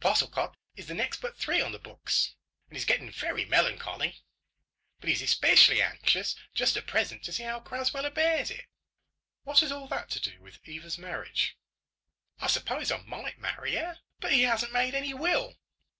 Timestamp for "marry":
13.38-13.76